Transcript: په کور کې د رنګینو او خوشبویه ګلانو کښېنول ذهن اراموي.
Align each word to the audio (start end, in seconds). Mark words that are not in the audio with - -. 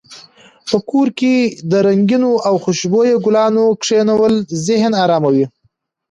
په 0.69 0.77
کور 0.89 1.07
کې 1.19 1.35
د 1.71 1.73
رنګینو 1.87 2.31
او 2.47 2.55
خوشبویه 2.63 3.15
ګلانو 3.25 3.65
کښېنول 3.81 4.33
ذهن 4.67 4.93
اراموي. 5.03 5.45